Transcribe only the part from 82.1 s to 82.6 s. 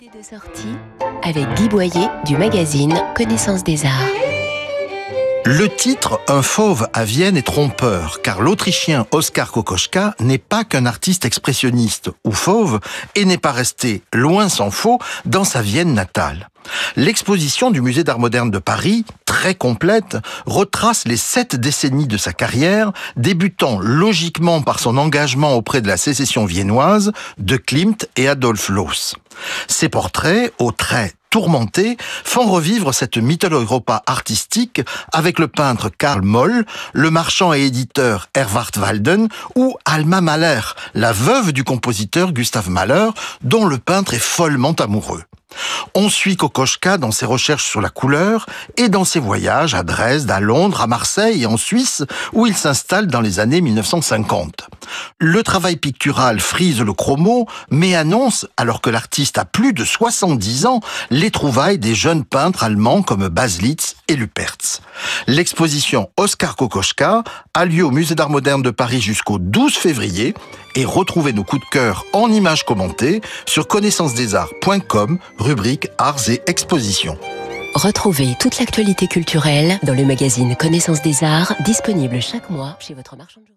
chaque